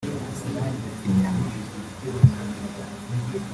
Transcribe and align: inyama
inyama 1.07 1.49